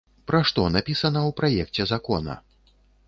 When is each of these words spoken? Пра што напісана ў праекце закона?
Пра 0.29 0.39
што 0.51 0.63
напісана 0.75 1.21
ў 1.31 1.35
праекце 1.41 1.85
закона? 1.93 2.41